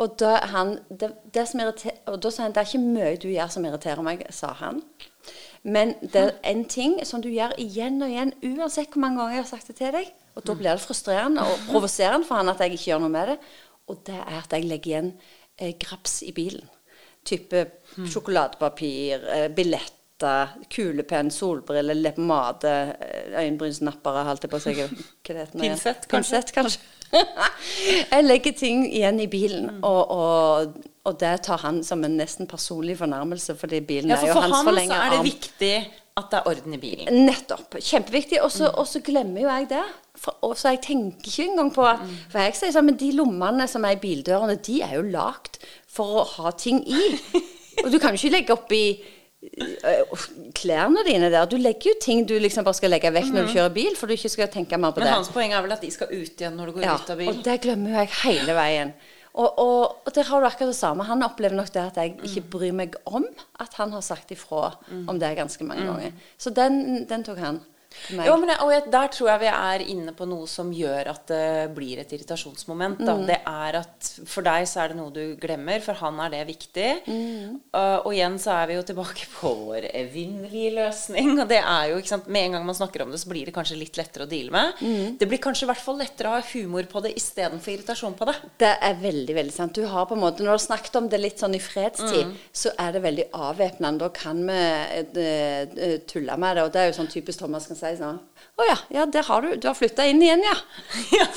Og 0.00 0.16
da, 0.18 0.36
han, 0.50 0.78
det, 0.88 1.12
det 1.34 1.44
og 2.08 2.22
da 2.22 2.30
sa 2.32 2.46
han 2.46 2.54
det 2.54 2.62
er 2.62 2.70
ikke 2.70 2.82
mye 2.82 3.16
du 3.20 3.28
gjør 3.30 3.50
som 3.52 3.66
irriterer 3.68 4.02
meg, 4.06 4.24
sa 4.34 4.54
han. 4.58 4.80
Men 5.62 5.94
det 6.00 6.22
er 6.22 6.32
en 6.50 6.64
ting 6.66 6.96
som 7.06 7.22
du 7.22 7.28
gjør 7.30 7.54
igjen 7.60 8.02
og 8.02 8.10
igjen, 8.10 8.32
uansett 8.42 8.90
hvor 8.90 9.04
mange 9.04 9.20
ganger 9.20 9.36
jeg 9.36 9.44
har 9.44 9.50
sagt 9.52 9.70
det 9.70 9.76
til 9.78 9.94
deg. 9.94 10.08
Og 10.34 10.46
da 10.48 10.56
blir 10.58 10.72
det 10.72 10.82
frustrerende 10.82 11.44
og 11.44 11.66
provoserende 11.68 12.26
for 12.26 12.40
han 12.40 12.50
at 12.50 12.62
jeg 12.64 12.74
ikke 12.74 12.88
gjør 12.90 13.04
noe 13.04 13.12
med 13.12 13.32
det. 13.32 13.38
Og 13.92 14.00
det 14.08 14.16
er 14.16 14.38
at 14.40 14.56
jeg 14.56 14.66
legger 14.66 14.90
igjen 14.90 15.12
eh, 15.60 15.74
graps 15.78 16.22
i 16.26 16.32
bilen. 16.34 16.64
Type 17.28 17.66
sjokoladepapir, 17.94 19.28
eh, 19.36 19.48
billetter, 20.22 20.48
kulepenn, 20.70 21.30
solbriller, 21.30 21.94
leppepomade, 21.94 22.96
eh, 23.00 23.42
øyenbrynsnappere, 23.42 24.24
holdt 24.26 24.42
jeg 24.46 24.50
på 24.50 24.58
å 24.58 24.62
si. 24.62 24.74
Hva 25.26 25.36
heter 25.38 25.56
nå? 25.58 25.62
Pinsett, 25.64 26.08
kanskje? 26.08 26.40
Pinsett, 26.40 26.52
kanskje. 26.54 26.80
jeg 28.12 28.24
legger 28.24 28.52
ting 28.56 28.86
igjen 28.88 29.20
i 29.20 29.26
bilen, 29.28 29.68
Mm. 29.72 29.82
og, 29.84 30.10
og, 30.10 30.76
og 31.04 31.18
det 31.20 31.42
tar 31.44 31.58
han 31.62 31.82
som 31.84 32.02
en 32.04 32.16
nesten 32.16 32.46
personlig 32.46 32.96
fornærmelse, 32.98 33.54
fordi 33.58 33.80
bilen 33.80 34.10
Ja, 34.10 34.16
er 34.16 34.28
jo 34.28 34.34
for 34.34 34.42
hans 34.42 34.56
han 34.56 34.64
så 34.64 34.70
forlengede 34.70 35.00
er 35.00 35.10
det 35.10 35.18
arm. 35.18 35.26
viktig 35.26 35.74
at 36.16 36.26
det 36.30 36.38
er 36.38 36.48
orden 36.50 36.74
i 36.74 36.78
bilen. 36.80 37.20
Nettopp. 37.26 37.76
Kjempeviktig. 37.80 38.40
Og 38.44 38.50
så 38.52 38.68
mm. 38.68 39.04
glemmer 39.04 39.40
jo 39.40 39.48
jeg 39.48 39.68
det. 39.70 39.84
For, 40.16 40.36
og 40.44 40.58
så 40.60 40.74
jeg 40.74 40.82
tenker 40.84 41.30
ikke 41.30 41.46
engang 41.48 41.70
på 41.72 41.86
at 41.88 42.02
For 42.28 42.38
jeg 42.42 42.56
sier 42.58 42.74
sånn, 42.74 42.84
men 42.90 42.98
de 43.00 43.08
lommene 43.16 43.64
som 43.68 43.84
er 43.88 43.96
i 43.96 44.00
bildørene, 44.02 44.58
de 44.60 44.82
er 44.84 44.98
jo 44.98 45.06
lagd 45.08 45.56
for 45.88 46.20
å 46.20 46.26
ha 46.36 46.52
ting 46.52 46.82
i. 46.84 47.00
Og 47.84 47.88
du 47.88 47.96
kan 47.98 48.12
jo 48.12 48.20
ikke 48.20 48.34
legge 48.36 48.52
oppi 48.52 48.82
klærne 50.54 51.02
dine 51.06 51.30
der. 51.32 51.46
Du 51.50 51.56
legger 51.60 51.90
jo 51.92 51.94
ting 52.02 52.24
du 52.28 52.34
liksom 52.38 52.64
bare 52.66 52.74
skal 52.78 52.92
legge 52.94 53.10
vekk 53.14 53.32
når 53.34 53.46
du 53.48 53.54
kjører 53.56 53.72
bil, 53.74 53.96
for 53.98 54.06
du 54.10 54.14
ikke 54.16 54.30
skal 54.32 54.50
tenke 54.52 54.78
mer 54.78 54.92
på 54.94 55.02
Men 55.02 55.08
det. 55.08 55.16
hans 55.16 55.32
poeng 55.34 55.52
er 55.56 55.62
vel 55.64 55.74
at 55.76 55.82
de 55.82 55.90
skal 55.94 56.12
ut 56.12 56.38
igjen 56.40 56.54
når 56.58 56.66
du 56.70 56.76
går 56.78 56.86
Ja, 56.86 56.94
ut 57.00 57.10
av 57.10 57.18
bil. 57.18 57.28
og 57.32 57.42
det 57.46 57.56
glemmer 57.64 57.90
jo 57.94 57.96
jeg 58.02 58.12
hele 58.22 58.54
veien. 58.58 58.94
Og, 59.32 59.58
og, 59.58 59.96
og 60.04 60.12
der 60.14 60.26
har 60.28 60.40
du 60.42 60.46
akkurat 60.46 60.68
det 60.74 60.76
samme. 60.76 61.04
Han 61.08 61.22
opplever 61.24 61.56
nok 61.56 61.70
det 61.72 61.80
at 61.86 61.96
jeg 61.96 62.18
ikke 62.28 62.42
bryr 62.52 62.72
meg 62.76 62.96
om 63.08 63.24
at 63.64 63.72
han 63.80 63.94
har 63.96 64.02
sagt 64.04 64.30
ifra 64.34 64.74
om 65.08 65.18
det 65.18 65.30
ganske 65.38 65.64
mange 65.64 65.86
ganger. 65.88 66.12
Så 66.38 66.50
den, 66.52 67.06
den 67.08 67.24
tok 67.24 67.38
han. 67.40 67.62
Jo, 68.12 68.36
men 68.40 68.52
jeg, 68.52 68.58
og 68.64 68.72
jeg, 68.74 68.84
Der 68.92 69.10
tror 69.14 69.30
jeg 69.32 69.42
vi 69.42 69.50
er 69.52 69.84
inne 69.94 70.14
på 70.16 70.26
noe 70.28 70.48
som 70.50 70.72
gjør 70.74 71.12
at 71.12 71.26
det 71.30 71.72
blir 71.76 72.02
et 72.02 72.12
irritasjonsmoment. 72.14 73.02
Da. 73.06 73.16
Det 73.28 73.38
er 73.48 73.78
at 73.82 74.10
For 74.28 74.44
deg 74.46 74.66
så 74.68 74.84
er 74.84 74.92
det 74.92 74.98
noe 74.98 75.12
du 75.14 75.36
glemmer, 75.40 75.82
for 75.84 75.98
han 76.02 76.20
er 76.24 76.32
det 76.34 76.42
viktig. 76.50 76.88
Uh, 77.72 77.98
og 78.02 78.10
igjen 78.14 78.38
så 78.42 78.56
er 78.60 78.70
vi 78.70 78.78
jo 78.78 78.84
tilbake 78.86 79.28
på 79.34 79.52
vår 79.62 79.88
evinnelige 79.92 80.74
løsning. 80.78 81.34
Og 81.42 81.46
det 81.50 81.60
er 81.60 81.92
jo, 81.92 82.00
ikke 82.00 82.14
sant, 82.14 82.30
Med 82.32 82.48
en 82.48 82.58
gang 82.58 82.66
man 82.68 82.78
snakker 82.78 83.04
om 83.04 83.12
det, 83.12 83.20
så 83.22 83.30
blir 83.32 83.48
det 83.48 83.54
kanskje 83.56 83.78
litt 83.80 83.98
lettere 84.00 84.26
å 84.26 84.30
deale 84.30 84.54
med. 84.54 84.82
Det 85.20 85.28
blir 85.30 85.42
kanskje 85.42 85.66
i 85.66 85.70
hvert 85.72 85.82
fall 85.84 86.00
lettere 86.00 86.30
å 86.30 86.36
ha 86.38 86.44
humor 86.52 86.86
på 86.90 87.02
det 87.04 87.14
istedenfor 87.18 87.74
irritasjon 87.74 88.16
på 88.18 88.28
det. 88.28 88.36
Det 88.62 88.72
er 88.88 88.98
veldig 89.02 89.36
veldig 89.38 89.54
sant. 89.54 89.76
Du 89.76 89.86
har 89.88 90.06
på 90.08 90.16
en 90.16 90.22
måte, 90.24 90.42
Når 90.42 90.52
du 90.52 90.54
har 90.56 90.64
snakket 90.66 90.98
om 90.98 91.08
det 91.12 91.20
litt 91.20 91.42
sånn 91.42 91.56
i 91.56 91.62
fredstid, 91.62 92.32
så 92.52 92.72
er 92.80 92.92
det 92.96 93.04
veldig 93.04 93.28
avvæpnende. 93.32 94.02
Da 94.02 94.08
kan 94.14 94.42
vi 94.48 94.58
eh, 95.22 95.98
tulle 96.08 96.36
med 96.40 96.56
det. 96.56 96.66
Og 96.66 96.72
det 96.74 96.82
er 96.82 96.90
jo 96.90 96.98
sånn 97.00 97.10
typisk 97.12 97.42
Thomas 97.42 97.68
kan 97.68 97.78
si 97.82 97.92
sånn 97.98 98.20
Å 98.60 98.68
ja, 98.68 98.76
ja, 98.94 99.06
der 99.06 99.26
har 99.26 99.44
du. 99.44 99.50
Du 99.60 99.68
har 99.68 99.76
flytta 99.76 100.06
inn 100.08 100.22
igjen, 100.22 100.42
ja. 100.44 100.54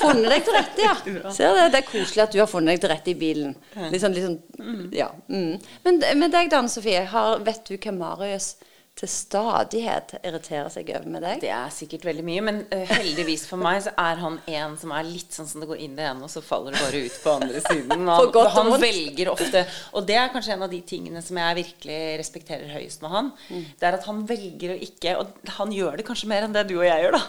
Funnet 0.00 0.30
deg 0.30 0.46
til 0.46 0.56
rette, 0.56 0.84
ja. 0.84 0.94
Ser 1.36 1.56
du, 1.56 1.62
det 1.72 1.82
er 1.82 1.88
koselig 1.88 2.24
at 2.26 2.34
du 2.34 2.40
har 2.42 2.50
funnet 2.50 2.74
deg 2.74 2.84
til 2.84 2.92
rette 2.92 3.12
i 3.12 3.18
bilen. 3.18 3.56
Litt 3.90 4.04
sånn, 4.04 4.16
litt 4.16 4.26
sånn 4.28 4.94
Ja. 4.94 5.10
Mm. 5.32 5.56
Men 5.86 6.00
med 6.22 6.34
deg, 6.34 6.50
Dan 6.52 6.70
Sofie, 6.72 7.04
har, 7.12 7.42
vet 7.46 7.64
du 7.68 7.76
hva 7.76 7.94
Marius 7.96 8.54
til 8.96 9.10
stadighet 9.12 10.14
irriterer 10.22 10.70
seg 10.72 10.88
over 10.96 11.08
med 11.12 11.20
deg? 11.26 11.40
Det 11.42 11.50
er 11.52 11.72
sikkert 11.74 12.06
veldig 12.08 12.22
mye, 12.24 12.44
men 12.46 12.60
uh, 12.70 12.84
heldigvis 12.94 13.42
for 13.50 13.60
meg 13.60 13.82
så 13.84 13.92
er 14.00 14.22
han 14.22 14.38
en 14.48 14.76
som 14.80 14.94
er 14.96 15.04
litt 15.04 15.36
sånn 15.36 15.48
som 15.50 15.60
det 15.60 15.68
går 15.68 15.82
inn 15.84 15.98
det 15.98 16.06
ene, 16.08 16.24
og 16.24 16.32
så 16.32 16.40
faller 16.44 16.72
det 16.72 16.80
bare 16.80 17.02
ut 17.04 17.18
på 17.20 17.34
andre 17.34 17.60
siden. 17.66 18.06
Han, 18.16 18.30
godt 18.32 18.54
han 18.54 18.70
velger 18.80 19.28
ofte 19.32 19.62
Og 19.98 20.06
det 20.08 20.16
er 20.16 20.30
kanskje 20.32 20.54
en 20.54 20.64
av 20.64 20.72
de 20.72 20.78
tingene 20.88 21.20
som 21.24 21.36
jeg 21.40 21.58
virkelig 21.58 21.98
respekterer 22.22 22.72
høyest 22.72 23.02
med 23.04 23.12
han. 23.12 23.30
Mm. 23.50 23.64
Det 23.78 23.88
er 23.88 23.96
at 23.98 24.06
han 24.08 24.22
velger 24.28 24.72
å 24.72 24.76
ikke 24.86 25.14
Og 25.20 25.50
han 25.58 25.72
gjør 25.74 25.98
det 26.00 26.06
kanskje 26.08 26.30
mer 26.30 26.46
enn 26.46 26.54
det 26.56 26.64
du 26.70 26.76
og 26.78 26.86
jeg 26.86 27.04
gjør, 27.04 27.16
da. 27.18 27.22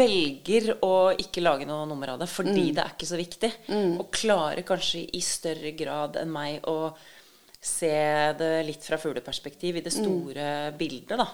Velger 0.00 0.70
å 0.86 0.92
ikke 1.22 1.44
lage 1.44 1.68
noe 1.68 1.86
nummer 1.88 2.14
av 2.14 2.22
det 2.22 2.28
fordi 2.32 2.54
Mm. 2.56 2.74
det 2.74 2.82
er 2.82 2.94
ikke 2.94 3.08
så 3.12 3.18
viktig. 3.20 3.50
Og 4.00 4.08
klarer 4.14 4.62
kanskje 4.66 5.04
i 5.14 5.20
større 5.22 5.70
grad 5.78 6.16
enn 6.20 6.32
meg 6.32 6.64
å 6.66 6.90
se 7.66 7.90
det 8.38 8.50
litt 8.68 8.84
fra 8.86 8.96
fugleperspektiv 9.02 9.76
i 9.80 9.82
det 9.82 9.90
store 9.92 10.72
bildet. 10.78 11.16
da. 11.18 11.26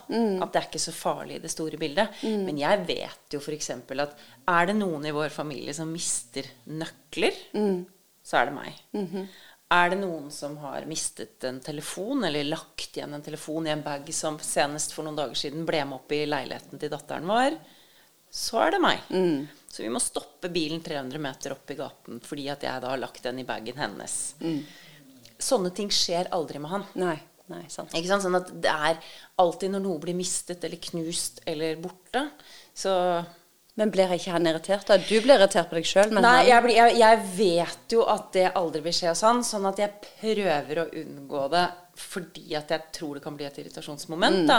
At 0.42 0.52
det 0.54 0.60
er 0.62 0.68
ikke 0.70 0.80
så 0.80 0.94
farlig 0.96 1.36
i 1.36 1.42
det 1.44 1.50
store 1.52 1.76
bildet. 1.80 2.08
Men 2.48 2.58
jeg 2.58 2.84
vet 2.88 3.36
jo 3.36 3.40
f.eks. 3.42 3.70
at 3.76 4.16
er 4.48 4.66
det 4.70 4.76
noen 4.78 5.04
i 5.06 5.12
vår 5.14 5.28
familie 5.34 5.74
som 5.76 5.92
mister 5.92 6.48
nøkler, 6.72 7.36
så 8.24 8.38
er 8.40 8.46
det 8.48 8.54
meg. 8.56 8.80
Er 9.72 9.88
det 9.88 9.98
noen 10.02 10.26
som 10.30 10.56
har 10.60 10.84
mistet 10.84 11.44
en 11.48 11.60
telefon, 11.64 12.24
eller 12.28 12.44
lagt 12.44 12.96
igjen 12.96 13.14
en 13.16 13.22
telefon 13.24 13.66
i 13.66 13.70
en 13.72 13.82
bag 13.82 14.10
som 14.12 14.36
senest 14.38 14.92
for 14.92 15.04
noen 15.06 15.16
dager 15.16 15.34
siden 15.34 15.64
ble 15.64 15.80
med 15.88 15.96
opp 15.96 16.12
i 16.12 16.26
leiligheten 16.28 16.78
til 16.78 16.90
datteren 16.92 17.24
vår, 17.30 17.56
så 18.32 18.60
er 18.66 18.70
det 18.74 18.80
meg. 18.84 18.98
Så 19.72 19.82
vi 19.82 19.88
må 19.92 20.00
stoppe 20.00 20.48
bilen 20.52 20.80
300 20.84 21.18
meter 21.20 21.52
opp 21.54 21.70
i 21.72 21.76
gaten 21.78 22.20
fordi 22.20 22.46
at 22.52 22.62
jeg 22.64 22.80
da 22.84 22.90
har 22.92 23.00
lagt 23.00 23.22
den 23.24 23.38
i 23.40 23.44
bagen 23.48 23.76
hennes. 23.80 24.34
Sånne 25.42 25.72
ting 25.74 25.90
skjer 25.92 26.30
aldri 26.34 26.62
med 26.62 26.70
han. 26.76 26.88
Nei. 27.02 27.18
Nei, 27.52 27.64
sant. 27.68 27.92
Ikke 27.92 28.08
sant? 28.08 28.22
Sånn 28.24 28.38
at 28.38 28.50
det 28.64 28.70
er 28.72 28.98
alltid 29.42 29.74
når 29.74 29.82
noe 29.84 30.00
blir 30.00 30.16
mistet 30.16 30.62
eller 30.64 30.80
knust 30.80 31.42
eller 31.48 31.76
borte, 31.82 32.28
så 32.72 32.92
Men 33.74 33.88
blir 33.90 34.10
ikke 34.12 34.34
han 34.34 34.46
irritert? 34.46 34.86
da? 34.86 34.98
Du 35.00 35.14
blir 35.24 35.38
irritert 35.38 35.70
på 35.70 35.78
deg 35.78 35.86
sjøl, 35.88 36.10
men 36.12 36.22
Nei, 36.24 36.42
han 36.42 36.48
jeg, 36.50 36.62
blir, 36.66 36.74
jeg, 36.76 36.96
jeg 37.00 37.20
vet 37.38 37.94
jo 37.96 38.02
at 38.04 38.26
det 38.36 38.50
aldri 38.60 38.82
vil 38.84 38.92
skje 38.92 39.08
hos 39.14 39.22
han, 39.24 39.40
sånn 39.48 39.68
at 39.70 39.80
jeg 39.80 39.94
prøver 40.20 40.82
å 40.82 40.90
unngå 41.02 41.46
det 41.54 41.62
fordi 42.02 42.54
at 42.56 42.70
jeg 42.72 42.92
tror 42.96 43.18
det 43.18 43.22
kan 43.24 43.34
bli 43.36 43.44
et 43.44 43.58
irritasjonsmoment. 43.60 44.46
Da. 44.48 44.58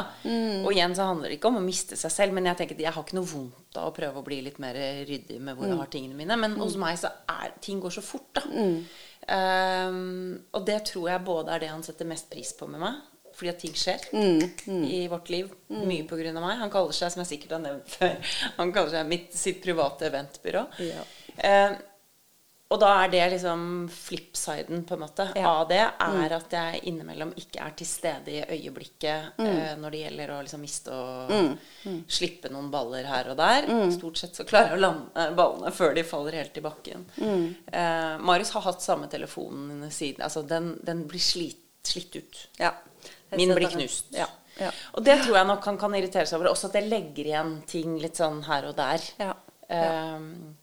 Og 0.66 0.68
igjen 0.70 0.94
så 0.94 1.08
handler 1.10 1.32
det 1.32 1.40
ikke 1.40 1.50
om 1.50 1.58
å 1.58 1.63
miste 1.66 1.98
seg 1.98 2.12
selv, 2.13 2.36
men 2.38 2.46
jeg 2.46 2.60
tenker 2.60 2.78
at 2.78 2.84
jeg 2.86 2.94
har 2.94 3.06
ikke 3.06 3.18
noe 3.18 3.25
vondt 3.30 3.80
av 3.82 3.88
å 3.90 3.94
prøve 3.96 4.22
å 4.22 4.25
bli 4.25 4.38
litt 4.46 4.60
mer 4.62 4.78
ryddig 5.10 5.40
med 5.42 5.58
hvor 5.58 5.66
jeg 5.66 5.80
har 5.82 5.90
tingene 5.94 6.18
mine. 6.20 6.38
Men 6.38 6.54
hos 6.62 6.78
meg 6.78 7.00
så 7.02 7.10
er 7.34 7.56
ting 7.62 7.82
går 7.82 7.96
så 7.98 8.04
fort, 8.06 8.30
da. 8.38 8.44
Ehm, 9.32 10.44
og 10.51 10.65
det 10.68 10.80
tror 10.89 11.10
jeg 11.12 11.25
både 11.25 11.53
er 11.53 11.63
det 11.63 11.72
han 11.72 11.84
setter 11.86 12.10
mest 12.10 12.30
pris 12.32 12.53
på 12.58 12.68
med 12.72 12.84
meg. 12.84 13.01
Fordi 13.34 13.50
at 13.50 13.62
ting 13.63 13.74
skjer 13.74 14.03
i 14.86 15.08
vårt 15.10 15.32
liv. 15.34 15.48
Mye 15.74 16.06
på 16.06 16.20
grunn 16.20 16.38
av 16.38 16.44
meg. 16.46 16.60
Han 16.60 16.70
kaller 16.74 16.94
seg, 16.94 17.13
som 17.13 17.24
jeg 17.24 17.32
sikkert 17.32 17.56
har 17.58 17.63
nevnt 17.63 17.96
før, 17.96 18.36
han 18.60 18.74
kaller 18.75 18.94
seg 18.94 19.10
mitt, 19.10 19.34
sitt 19.34 19.63
private 19.63 20.06
eventbyrå. 20.12 20.68
Ja. 20.86 21.08
Ehm, 21.42 21.80
og 22.74 22.80
da 22.82 22.89
er 23.03 23.12
det 23.13 23.22
liksom 23.36 23.65
flipsiden 23.94 24.82
på 24.89 24.96
en 24.96 25.01
måte 25.03 25.27
Ja. 25.38 25.50
av 25.60 25.68
det, 25.70 25.82
er 26.01 26.34
at 26.34 26.56
jeg 26.58 26.80
innimellom 26.89 27.34
ikke 27.38 27.62
er 27.62 27.75
til 27.77 27.88
stede 27.88 28.34
i 28.34 28.42
øyeblikket 28.42 29.38
eh, 29.38 29.75
når 29.77 29.94
det 29.94 30.01
gjelder 30.03 30.34
å 30.34 30.39
liksom 30.42 30.63
miste 30.63 30.94
og 30.94 31.34
slippe 32.10 32.50
noen 32.50 32.72
baller 32.74 33.06
her 33.06 33.30
og 33.30 33.38
der. 33.38 33.68
Stort 33.94 34.18
sett 34.18 34.39
så 34.39 34.46
klarer 34.50 34.74
jeg 34.74 34.80
å 34.80 34.84
lande 34.88 35.27
ballene 35.38 35.74
før 35.75 35.94
de 35.94 36.06
faller 36.08 36.39
helt 36.39 36.58
i 36.58 36.63
bakken. 36.65 37.06
Uh, 37.20 38.18
Marius 38.25 38.53
har 38.58 38.65
hatt 38.65 38.82
samme 38.82 39.10
telefonen 39.12 39.86
siden 39.94 40.24
Altså, 40.25 40.42
den, 40.48 40.74
den 40.86 41.06
blir 41.10 41.22
slitt, 41.22 41.62
slitt 41.86 42.15
ut. 42.15 42.42
Ja. 42.62 42.74
Min 43.38 43.53
blir 43.53 43.70
knust. 43.70 44.10
Ja. 44.18 44.27
ja. 44.58 44.72
Og 44.98 45.06
det 45.06 45.20
tror 45.24 45.38
jeg 45.39 45.50
nok 45.50 45.65
han 45.70 45.77
kan 45.82 45.96
irritere 45.98 46.25
seg 46.30 46.39
over. 46.39 46.51
Også 46.53 46.70
at 46.72 46.77
jeg 46.80 46.89
legger 46.89 47.30
igjen 47.30 47.56
ting 47.70 47.98
litt 48.01 48.18
sånn 48.20 48.44
her 48.48 48.70
og 48.72 48.77
der. 48.80 49.06
Ja. 49.22 49.34
Ehm, 49.74 50.56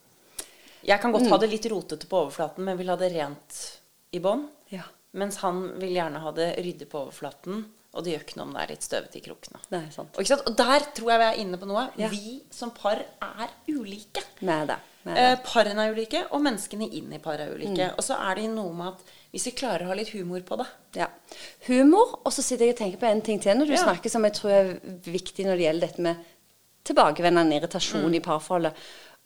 Jeg 0.87 1.01
kan 1.01 1.13
godt 1.13 1.23
Mm. 1.27 1.31
ha 1.31 1.39
det 1.39 1.51
litt 1.51 1.67
rotete 1.71 2.07
på 2.07 2.25
overflaten, 2.27 2.65
men 2.65 2.77
vil 2.79 2.89
ha 2.89 2.97
det 2.97 3.13
rent 3.13 3.79
i 4.13 4.19
bånn. 4.19 4.49
Ja. 4.71 4.83
Mens 5.13 5.37
han 5.39 5.79
vil 5.81 5.91
gjerne 5.95 6.21
ha 6.21 6.31
det 6.33 6.57
ryddig 6.59 6.89
på 6.89 7.07
overflaten, 7.07 7.65
og 7.95 8.05
det 8.05 8.13
gjør 8.15 8.25
ikke 8.25 8.37
noe 8.37 8.47
om 8.47 8.53
det 8.55 8.63
er 8.63 8.67
litt 8.69 8.83
støvete 8.83 9.17
i 9.19 9.21
krokene. 9.21 9.59
Nei, 9.71 9.91
sant. 9.91 10.17
Og, 10.17 10.31
og 10.47 10.57
der 10.57 10.81
tror 10.95 11.11
jeg 11.11 11.19
vi 11.19 11.25
er 11.27 11.41
inne 11.45 11.59
på 11.59 11.67
noe. 11.67 11.91
Ja. 11.99 12.09
Vi 12.09 12.43
som 12.51 12.71
par 12.71 12.97
er 13.21 13.49
ulike. 13.69 14.23
Med 14.41 14.69
det. 14.69 14.77
Med 15.05 15.17
Eh, 15.17 15.37
parene 15.43 15.87
er 15.89 15.95
ulike, 15.95 16.27
og 16.31 16.43
menneskene 16.43 16.87
inn 16.93 17.13
i 17.13 17.19
paret 17.19 17.41
er 17.49 17.55
ulike. 17.57 17.89
Mm. 17.91 17.95
Og 17.99 18.05
så 18.05 18.15
er 18.21 18.35
det 18.37 18.51
noe 18.51 18.73
med 18.73 18.87
at 18.89 19.01
hvis 19.33 19.45
vi 19.47 19.51
klarer 19.53 19.83
å 19.85 19.87
ha 19.89 19.95
litt 19.95 20.11
humor 20.11 20.41
på 20.43 20.57
det 20.59 20.67
Ja. 20.95 21.07
Humor. 21.67 22.19
Og 22.25 22.33
så 22.33 22.43
sitter 22.43 22.67
jeg 22.67 22.75
og 22.75 22.79
tenker 22.79 22.99
på 23.01 23.11
en 23.11 23.23
ting 23.23 23.41
til 23.41 23.57
når 23.57 23.67
du 23.67 23.73
Ja. 23.73 23.85
snakker 23.85 24.11
som 24.11 24.23
jeg 24.25 24.33
tror 24.35 24.51
er 24.51 24.81
viktig 25.05 25.45
når 25.47 25.57
det 25.57 25.65
gjelder 25.67 25.81
dette 25.89 25.99
med 26.01 26.17
tilbakevendende 26.85 27.61
irritasjon 27.61 28.05
Mm. 28.11 28.15
i 28.15 28.21
parforholdet. 28.21 28.75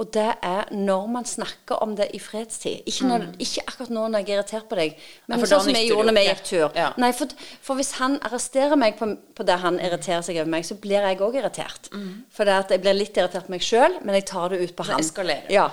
Og 0.03 0.09
det 0.11 0.25
er 0.43 0.73
når 0.75 1.05
man 1.07 1.23
snakker 1.25 1.79
om 1.85 1.93
det 1.95 2.09
i 2.15 2.19
fredstid. 2.19 2.81
Ikke, 2.91 3.07
når, 3.07 3.29
ikke 3.39 3.63
akkurat 3.63 3.91
nå 3.95 4.09
når 4.11 4.25
jeg 4.25 4.33
er 4.33 4.41
irritert 4.41 4.65
på 4.67 4.75
deg, 4.81 4.97
men 5.29 5.37
Mm. 5.39 5.45
Ja, 5.45 5.47
sånn 5.53 5.61
som 5.69 5.77
jeg 5.79 5.87
gjorde 5.87 6.07
når 6.09 6.17
vi 6.19 6.25
gikk 6.27 6.41
tur. 6.49 6.73
Ja. 6.75 6.89
Nei, 6.99 7.13
for, 7.15 7.31
for 7.63 7.79
hvis 7.79 7.93
han 8.01 8.17
arresterer 8.27 8.75
meg 8.81 8.97
på, 8.99 9.07
på 9.39 9.47
det 9.47 9.59
han 9.63 9.79
irriterer 9.79 10.25
seg 10.27 10.41
over 10.43 10.51
meg, 10.51 10.67
så 10.67 10.75
blir 10.83 10.99
jeg 11.07 11.21
òg 11.23 11.39
irritert. 11.39 11.87
For 12.35 12.45
det 12.51 12.57
at 12.65 12.75
jeg 12.75 12.83
blir 12.83 12.97
litt 12.99 13.17
irritert 13.23 13.47
på 13.47 13.55
meg 13.55 13.63
sjøl, 13.63 14.01
men 14.03 14.19
jeg 14.19 14.27
tar 14.33 14.49
det 14.51 14.59
ut 14.65 14.75
på 14.75 14.83
Det 14.83 14.91
han. 14.97 15.05
eskalerer. 15.07 15.47
Ja. 15.55 15.69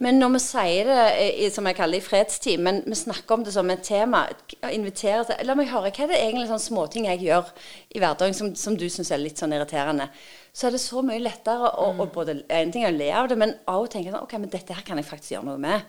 Men 0.00 0.18
når 0.24 0.32
vi 0.38 0.42
sier 0.46 0.88
det 0.94 1.04
i, 1.44 1.50
som 1.52 1.68
jeg 1.68 1.76
kaller 1.76 1.98
det, 1.98 2.02
i 2.02 2.08
fredstid, 2.08 2.64
men 2.64 2.80
vi 2.86 2.96
snakker 2.96 3.34
om 3.36 3.44
det 3.44 3.52
som 3.52 3.70
et 3.76 3.84
tema 3.84 4.24
inviterer 4.72 5.28
til, 5.28 5.44
La 5.46 5.54
meg 5.54 5.68
høre, 5.68 5.92
hva 5.92 6.08
er 6.08 6.14
det 6.14 6.22
egentlig 6.24 6.48
sånne 6.48 6.64
småting 6.64 7.10
jeg 7.12 7.26
gjør 7.28 7.52
i 7.92 8.00
hverdagen 8.00 8.34
som, 8.40 8.54
som 8.56 8.76
du 8.80 8.88
syns 8.88 9.12
er 9.12 9.20
litt 9.20 9.36
sånn 9.36 9.52
irriterende? 9.52 10.08
Så 10.56 10.66
er 10.66 10.72
det 10.72 10.78
så 10.80 11.02
mye 11.04 11.20
lettere 11.20 11.68
å, 11.68 11.90
å 12.00 12.06
både 12.08 12.38
en 12.48 12.70
ting 12.72 12.86
er 12.86 12.94
å 12.94 12.96
le 12.96 13.10
av 13.12 13.26
det, 13.28 13.36
men 13.36 13.50
også 13.68 13.90
tenke 13.92 14.08
sånn 14.14 14.22
Ok, 14.24 14.30
men 14.40 14.48
dette 14.48 14.72
her 14.72 14.80
kan 14.86 14.96
jeg 14.96 15.04
faktisk 15.04 15.34
gjøre 15.34 15.44
noe 15.50 15.60
med. 15.60 15.82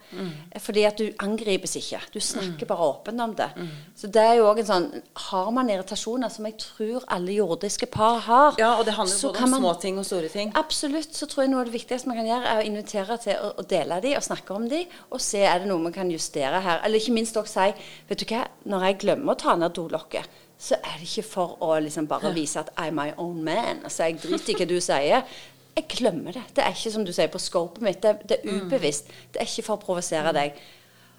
Fordi 0.59 0.81
at 0.89 0.97
du 0.99 1.05
angripes 1.23 1.77
ikke. 1.79 2.01
Du 2.11 2.19
snakker 2.19 2.67
bare 2.67 2.89
åpent 2.89 3.21
om 3.23 3.35
det. 3.37 3.47
Så 3.95 4.09
det 4.11 4.25
er 4.27 4.33
jo 4.41 4.49
òg 4.49 4.59
en 4.59 4.67
sånn 4.67 4.87
Har 5.29 5.51
man 5.55 5.71
irritasjoner, 5.71 6.27
som 6.33 6.49
jeg 6.49 6.57
tror 6.59 7.05
alle 7.15 7.37
jordiske 7.37 7.87
par 7.93 8.19
har, 8.27 8.57
Ja, 8.59 8.73
og 8.75 8.83
det 8.89 8.97
handler 8.97 9.15
både 9.29 9.43
om 9.45 9.51
man- 9.55 9.61
små 9.63 9.71
ting 9.85 9.99
og 10.01 10.05
store 10.09 10.27
ting. 10.33 10.51
Absolutt. 10.59 11.15
Så 11.15 11.29
tror 11.31 11.45
jeg 11.45 11.51
noe 11.53 11.61
av 11.63 11.71
det 11.71 11.77
viktigste 11.79 12.07
man 12.11 12.17
kan 12.19 12.27
gjøre, 12.27 12.45
er 12.51 12.59
å 12.59 12.65
invitere 12.67 13.17
til 13.23 13.39
å, 13.39 13.53
å 13.63 13.67
dele 13.67 14.01
de 14.03 14.15
og 14.19 14.23
snakke 14.27 14.51
om 14.55 14.67
de, 14.67 14.83
og 15.11 15.21
se 15.23 15.45
er 15.47 15.59
det 15.63 15.67
noe 15.71 15.79
man 15.79 15.93
kan 15.95 16.11
justere 16.11 16.59
her. 16.59 16.81
Eller 16.83 16.99
ikke 16.99 17.15
minst 17.15 17.39
også 17.39 17.69
si 17.71 17.87
Vet 18.09 18.19
du 18.19 18.25
hva, 18.33 18.43
når 18.67 18.83
jeg 18.89 18.99
glemmer 19.05 19.31
å 19.31 19.39
ta 19.39 19.55
ned 19.55 19.71
dolokket, 19.79 20.27
så 20.57 20.79
er 20.81 20.97
det 20.97 21.05
ikke 21.05 21.27
for 21.27 21.57
å 21.61 21.75
liksom 21.83 22.07
bare 22.09 22.33
vise 22.33 22.59
at 22.59 22.71
I'm 22.81 22.97
my 22.97 23.11
own 23.17 23.43
man. 23.45 23.83
Altså, 23.83 24.07
jeg 24.07 24.21
driter 24.23 24.55
i 24.55 24.57
hva 24.57 24.69
du 24.69 24.79
sier. 24.81 25.37
Jeg 25.77 25.85
glemmer 25.91 26.33
det. 26.33 26.47
Det 26.57 26.63
er 26.65 26.73
ikke 26.73 26.95
som 26.95 27.05
du 27.05 27.13
sier 27.13 27.29
på 27.29 27.41
scopet 27.41 27.85
mitt. 27.85 28.01
Det, 28.01 28.15
det 28.29 28.39
er 28.41 28.57
ubevisst. 28.65 29.11
Det 29.33 29.43
er 29.43 29.45
ikke 29.45 29.67
for 29.67 29.77
å 29.77 29.83
provosere 29.83 30.33
deg. 30.33 30.57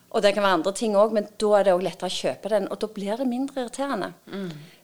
Og 0.09 0.23
det 0.25 0.33
kan 0.35 0.43
være 0.43 0.57
andre 0.57 0.73
ting 0.73 0.97
òg, 0.97 1.13
men 1.13 1.27
da 1.39 1.49
er 1.59 1.67
det 1.67 1.73
òg 1.77 1.83
lettere 1.85 2.09
å 2.09 2.17
kjøpe 2.17 2.51
den. 2.51 2.67
Og 2.73 2.81
da 2.81 2.89
blir 2.91 3.21
det 3.21 3.29
mindre 3.29 3.63
irriterende. 3.63 4.11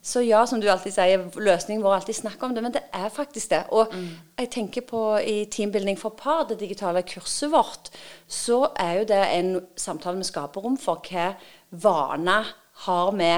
Så 0.04 0.20
ja, 0.20 0.42
som 0.46 0.60
du 0.60 0.68
alltid 0.68 0.92
sier, 0.92 1.22
løsningen 1.34 1.82
vår 1.82 1.96
alltid 1.96 2.18
snakk 2.18 2.42
om 2.44 2.54
det, 2.54 2.62
men 2.62 2.74
det 2.76 2.82
er 2.92 3.08
faktisk 3.10 3.54
det. 3.54 3.62
Og 3.72 3.94
jeg 4.38 4.50
tenker 4.52 4.84
på 4.86 5.00
i 5.18 5.46
teambuilding 5.50 5.96
for 5.98 6.14
par, 6.14 6.44
det 6.46 6.60
digitale 6.60 7.02
kurset 7.08 7.50
vårt, 7.50 7.88
så 8.28 8.66
er 8.76 9.00
jo 9.00 9.08
det 9.08 9.22
en 9.32 9.54
samtale 9.80 10.20
vi 10.20 10.28
skaper 10.28 10.60
rom 10.60 10.76
for 10.78 11.00
hva 11.08 11.32
vaner 11.72 12.52
har 12.84 13.12
vi 13.16 13.30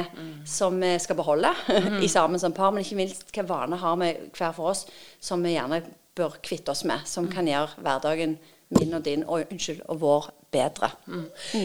som 0.49 0.81
vi 0.81 0.93
skal 1.03 1.19
beholde 1.19 1.53
i 2.05 2.09
sammen 2.11 2.41
som 2.43 2.55
par, 2.57 2.73
men 2.75 2.85
ikke 2.85 2.99
minst 2.99 3.31
hva 3.35 3.47
vaner 3.47 3.81
har 3.83 3.97
vi 4.03 4.11
hver 4.37 4.53
for 4.57 4.73
oss 4.73 4.87
som 5.23 5.43
vi 5.45 5.55
gjerne 5.55 5.83
bør 6.17 6.39
kvitte 6.43 6.73
oss 6.73 6.85
med, 6.89 7.05
som 7.07 7.29
kan 7.31 7.49
gjøre 7.49 7.77
hverdagen 7.85 8.39
min 8.77 8.97
og 8.97 9.05
din, 9.05 9.23
og 9.27 9.47
unnskyld, 9.53 9.85
og 9.87 10.01
vår 10.03 10.31
bedre. 10.57 10.89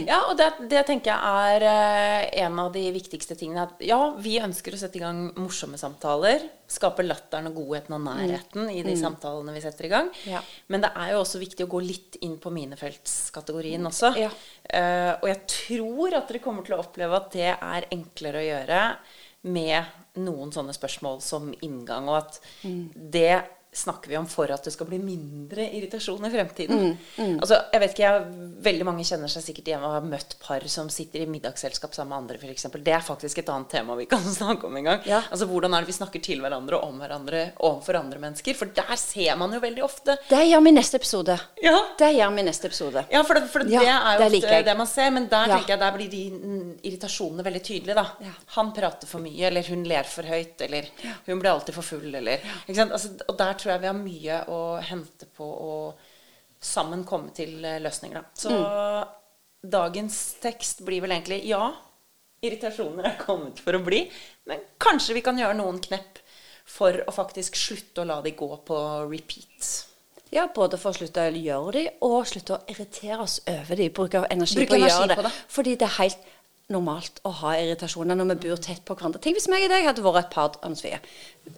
Ja, 0.06 0.20
og 0.28 0.36
det, 0.40 0.50
det 0.72 0.84
tenker 0.90 1.14
jeg 1.14 1.52
er 1.56 1.66
eh, 1.72 2.26
en 2.44 2.60
av 2.62 2.72
de 2.76 2.84
viktigste 2.94 3.38
tingene. 3.40 3.66
At 3.70 3.84
ja, 3.86 4.00
vi 4.20 4.36
ønsker 4.44 4.76
å 4.76 4.82
sette 4.82 5.00
i 5.00 5.04
gang 5.04 5.30
morsomme 5.40 5.80
samtaler. 5.80 6.44
Skape 6.72 7.06
latteren 7.06 7.50
og 7.50 7.58
godheten 7.62 7.96
og 7.98 8.04
nærheten 8.06 8.70
i 8.72 8.84
de 8.86 8.96
samtalene 9.00 9.56
vi 9.56 9.64
setter 9.64 9.88
i 9.88 9.92
gang. 9.92 10.12
Ja. 10.30 10.44
Men 10.72 10.84
det 10.86 10.92
er 11.00 11.16
jo 11.16 11.24
også 11.24 11.42
viktig 11.42 11.66
å 11.66 11.72
gå 11.72 11.82
litt 11.84 12.20
inn 12.24 12.38
på 12.42 12.54
minefeltskategorien 12.54 13.90
også. 13.90 14.14
Ja. 14.20 14.30
Uh, 14.72 15.14
og 15.18 15.26
jeg 15.28 15.42
tror 15.56 16.20
at 16.20 16.30
dere 16.32 16.44
kommer 16.44 16.68
til 16.68 16.78
å 16.78 16.84
oppleve 16.84 17.18
at 17.18 17.34
det 17.36 17.50
er 17.52 17.90
enklere 17.92 18.40
å 18.40 18.46
gjøre 18.48 18.86
med 19.52 20.20
noen 20.22 20.52
sånne 20.54 20.76
spørsmål 20.76 21.20
som 21.24 21.50
inngang, 21.66 22.08
og 22.12 22.20
at 22.20 22.40
det 22.94 23.42
snakker 23.74 24.10
vi 24.12 24.18
om 24.20 24.26
for 24.28 24.52
at 24.52 24.66
det 24.68 24.74
skal 24.76 24.88
bli 24.90 24.98
mindre 25.00 25.64
irritasjon 25.72 26.26
i 26.28 26.32
fremtiden. 26.34 26.90
Altså, 27.40 27.56
jeg 27.72 27.80
vet 27.84 27.94
ikke, 27.96 28.04
jeg, 28.04 28.48
Veldig 28.62 28.86
mange 28.86 29.06
kjenner 29.08 29.32
seg 29.32 29.42
sikkert 29.46 29.70
igjen 29.72 29.82
og 29.88 29.94
har 29.96 30.04
møtt 30.06 30.36
par 30.44 30.62
som 30.70 30.90
sitter 30.94 31.24
i 31.24 31.28
middagsselskap 31.32 31.96
sammen 31.96 32.12
med 32.12 32.36
andre, 32.36 32.50
f.eks. 32.52 32.68
Det 32.84 32.94
er 32.94 33.02
faktisk 33.06 33.40
et 33.42 33.48
annet 33.50 33.72
tema 33.72 33.96
vi 33.98 34.06
kan 34.12 34.22
snakke 34.42 34.68
om 34.68 34.76
en 34.78 34.90
gang. 34.90 35.00
Ja. 35.08 35.22
Altså, 35.32 35.48
Hvordan 35.50 35.74
er 35.74 35.82
det 35.86 35.90
vi 35.90 35.96
snakker 35.96 36.22
til 36.22 36.44
hverandre 36.44 36.78
og 36.78 36.92
om 36.92 37.00
hverandre 37.02 37.46
overfor 37.64 37.98
andre 38.02 38.20
mennesker? 38.22 38.58
For 38.60 38.70
der 38.76 38.92
ser 39.00 39.40
man 39.40 39.56
jo 39.56 39.62
veldig 39.64 39.86
ofte 39.88 40.18
Det 40.30 40.42
gjør 40.50 40.62
vi 40.68 40.74
i 40.74 40.76
neste 40.76 41.00
episode. 41.00 41.38
Ja, 41.64 41.78
Det 41.98 42.12
gjør 42.18 42.36
vi 42.36 42.44
i 42.44 42.48
neste 42.52 42.68
episode. 42.70 43.06
ja, 43.10 43.24
for, 43.24 43.40
det, 43.40 43.48
for 43.56 43.64
det 43.66 43.72
Ja, 43.74 43.82
er 44.12 44.20
jo 44.20 44.28
det 44.28 44.44
ofte 44.44 44.62
det 44.68 44.78
man 44.84 44.92
ser, 44.92 45.10
men 45.16 45.30
der 45.32 45.56
tenker 45.56 45.74
jeg 45.78 45.84
der 45.86 45.96
blir 45.98 46.12
de 46.12 46.22
mm, 46.36 46.70
irritasjonene 46.92 47.48
veldig 47.48 47.64
tydelige. 47.72 47.96
da. 48.04 48.36
Han 48.60 48.74
prater 48.76 49.08
for 49.10 49.24
mye, 49.24 49.48
eller 49.50 49.66
hun 49.72 49.88
ler 49.90 50.04
for 50.12 50.28
høyt, 50.28 50.60
eller 50.68 50.92
hun 51.26 51.40
blir 51.42 51.54
alltid 51.56 51.80
for 51.80 51.88
full, 51.96 52.12
eller 52.20 52.44
ikke 52.68 52.78
sant? 52.84 52.92
Altså, 53.00 53.16
Og 53.32 53.38
der 53.40 53.58
tror 53.62 53.74
jeg 53.76 53.84
vi 53.86 53.90
har 53.92 53.98
mye 54.00 54.40
å 54.52 54.60
hente 54.84 55.28
på 55.38 55.46
å 55.46 55.76
sammen 56.62 57.04
komme 57.08 57.32
til 57.34 57.64
eh, 57.66 57.80
løsninger, 57.82 58.20
da. 58.20 58.26
Så 58.38 58.52
Mm. 58.52 59.08
dagens 59.72 60.18
tekst 60.42 60.82
blir 60.86 61.02
vel 61.02 61.12
egentlig 61.16 61.44
ja, 61.50 61.72
irritasjoner 62.42 63.06
er 63.12 63.18
kommet 63.22 63.60
for 63.62 63.78
å 63.78 63.84
bli, 63.86 64.04
men 64.50 64.62
kanskje 64.82 65.14
vi 65.18 65.22
kan 65.26 65.38
gjøre 65.38 65.58
noen 65.60 65.80
knepp 65.84 66.20
for 66.72 66.98
å 67.08 67.14
faktisk 67.14 67.58
slutte 67.60 68.02
å 68.04 68.08
la 68.10 68.20
de 68.26 68.32
gå 68.38 68.50
på 68.66 68.78
repeat. 69.12 69.88
Ja, 70.32 70.46
både 70.56 70.78
for 70.80 70.94
å 70.94 70.96
slutte 70.96 71.26
å 71.28 71.34
gjøre 71.36 71.72
de, 71.76 71.86
og 72.08 72.22
slutte 72.30 72.56
å 72.56 72.62
irritere 72.72 73.20
oss 73.26 73.42
over 73.52 73.76
de. 73.76 73.90
Bruke 73.92 74.22
energi 74.32 74.62
Bruke 74.62 74.70
på 74.72 74.80
energi 74.80 75.08
det. 75.12 75.18
på 75.20 75.26
det. 75.28 75.32
Fordi 75.52 75.74
det 75.76 75.88
er 75.90 75.98
helt 75.98 76.30
normalt 76.72 77.20
å 77.28 77.34
ha 77.42 77.52
irritasjoner 77.60 78.16
når 78.16 78.30
vi 78.30 78.38
bor 78.48 78.62
tett 78.64 78.86
på 78.88 78.96
hverandre. 78.96 79.20
Tenk 79.20 79.36
hvis 79.36 79.50
meg 79.52 79.66
og 79.66 79.74
deg 79.74 79.90
hadde 79.90 80.06
vært 80.06 80.22
et 80.24 80.32
par 80.32 80.56
Anne 80.64 80.80
Sofie, 80.80 81.02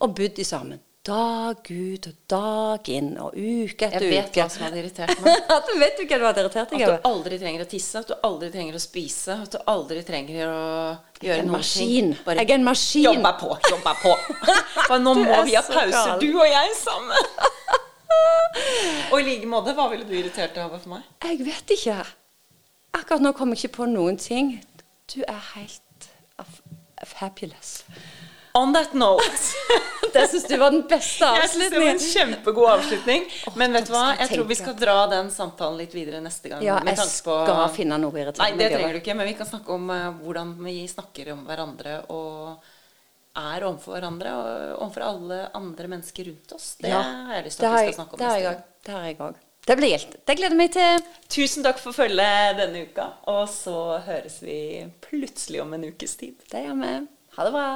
og 0.01 0.15
bodd 0.17 0.41
sammen. 0.49 0.81
Dag 1.03 1.67
ut 1.67 2.05
og 2.07 2.19
dag 2.31 2.89
inn 2.93 3.09
og 3.19 3.33
uke 3.35 3.89
etter 3.89 4.05
Jeg 4.05 4.11
vet 4.13 4.29
uke. 4.29 4.39
hva 4.39 4.45
som 4.53 4.61
hadde 4.63 4.77
irritert 4.79 5.19
meg. 5.19 5.41
At 5.57 5.65
du 5.67 5.73
vet 5.81 5.97
hva 5.99 6.19
du 6.21 6.23
hadde 6.29 6.43
irritert 6.45 6.71
deg 6.71 6.83
At 6.85 6.93
du 6.93 7.07
aldri 7.09 7.39
trenger 7.41 7.65
å 7.65 7.67
tisse, 7.67 7.99
at 7.99 8.07
du 8.07 8.13
aldri 8.23 8.49
trenger 8.53 8.77
å 8.77 8.79
spise, 8.79 9.35
at 9.43 9.51
du 9.51 9.59
aldri 9.67 9.99
trenger 10.07 10.47
å 10.47 10.61
gjøre 11.19 11.41
en 11.41 11.49
noen 11.49 11.57
maskin. 11.57 12.13
ting. 12.13 12.23
Bare 12.23 12.39
Jeg 12.39 12.53
er 12.53 12.55
en 12.55 12.67
maskin. 12.69 13.03
Jobbe 13.09 13.33
på, 13.41 13.51
jobbe 13.67 13.95
på. 13.99 14.15
For 14.87 15.03
nå 15.03 15.15
må 15.19 15.41
vi 15.49 15.57
ha 15.59 15.65
pause, 15.67 16.05
du 16.23 16.29
og 16.39 16.47
jeg 16.47 16.79
sammen. 16.79 17.31
Og 19.11 19.19
i 19.19 19.23
like 19.27 19.49
måte, 19.49 19.75
hva 19.75 19.89
ville 19.91 20.07
du 20.07 20.15
irritert 20.15 20.55
deg 20.55 20.63
over 20.69 20.79
for 20.79 20.95
meg? 20.95 21.07
Jeg 21.25 21.43
vet 21.43 21.71
ikke. 21.75 21.99
Akkurat 22.95 23.23
nå 23.25 23.33
kommer 23.35 23.57
jeg 23.59 23.67
ikke 23.67 23.81
på 23.81 23.87
noen 23.91 24.15
ting. 24.21 24.55
Du 25.11 25.19
er 25.27 25.41
helt 25.57 26.07
fabulous. 27.11 27.81
On 28.53 28.73
that 28.73 28.93
note 28.93 29.23
Det 30.13 30.27
syns 30.29 30.43
du 30.45 30.57
var 30.61 30.71
den 30.71 30.83
beste 30.85 31.25
avslutningen. 31.25 31.41
Jeg 31.41 31.49
synes 31.49 31.71
det 31.73 31.79
var 31.79 31.87
en 31.89 32.03
kjempegod 32.05 32.67
avslutning. 32.69 33.23
Men 33.57 33.73
vet 33.73 33.87
du 33.89 33.93
hva? 33.95 34.03
jeg 34.19 34.29
tror 34.29 34.45
vi 34.51 34.57
skal 34.59 34.75
dra 34.77 34.97
den 35.09 35.31
samtalen 35.33 35.79
litt 35.81 35.95
videre 35.97 36.19
neste 36.21 36.51
gang. 36.51 36.61
Ja, 36.61 36.75
jeg 36.85 37.07
skal 37.09 37.49
finne 37.73 37.97
noe 37.97 38.13
Nei, 38.13 38.51
det 38.59 38.69
trenger 38.75 38.93
du 38.93 38.99
ikke, 39.01 39.15
men 39.17 39.29
vi 39.31 39.33
kan 39.39 39.49
snakke 39.49 39.73
om 39.73 39.89
eh, 39.89 40.05
hvordan 40.21 40.53
vi 40.61 40.75
snakker 40.91 41.33
om 41.33 41.41
hverandre 41.49 41.95
og 42.13 42.69
er 43.41 43.65
overfor 43.65 43.97
hverandre 43.97 44.35
og 44.37 44.83
overfor 44.83 45.07
alle 45.07 45.39
andre 45.57 45.89
mennesker 45.95 46.29
rundt 46.29 46.53
oss. 46.59 46.75
Det 46.77 46.93
Ja, 46.93 47.01
har 47.31 47.39
jeg 47.39 47.49
lyst 47.49 47.63
til 47.63 47.71
at 47.71 47.73
vi 47.73 47.89
skal 47.89 47.99
snakke 48.03 48.13
om 48.13 48.21
det 48.21 48.29
neste 48.29 48.45
gang. 48.51 48.63
Det 48.85 48.95
har 48.99 49.09
jeg 49.09 49.19
òg. 49.31 49.43
Det 49.63 49.75
blir 49.79 49.93
gildt. 49.95 50.15
Det 50.27 50.37
gleder 50.37 50.53
jeg 50.53 50.61
meg 50.61 50.73
til. 50.77 51.03
Tusen 51.31 51.65
takk 51.65 51.81
for 51.81 51.95
følget 51.95 52.57
denne 52.59 52.85
uka, 52.85 53.09
og 53.33 53.45
så 53.49 53.97
høres 54.05 54.41
vi 54.45 54.57
plutselig 55.01 55.63
om 55.63 55.73
en 55.73 55.89
ukes 55.89 56.19
tid. 56.19 56.35
Det 56.51 56.67
gjør 56.67 56.81
vi. 56.83 56.97
Ha 57.33 57.47
det 57.47 57.55
bra. 57.57 57.69